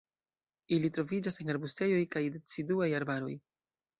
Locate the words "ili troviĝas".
0.77-1.37